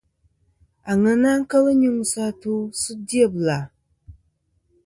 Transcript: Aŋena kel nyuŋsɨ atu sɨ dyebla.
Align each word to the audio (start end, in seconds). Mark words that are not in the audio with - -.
Aŋena 0.91 1.31
kel 1.49 1.65
nyuŋsɨ 1.81 2.19
atu 2.29 2.53
sɨ 2.79 2.91
dyebla. 3.07 3.57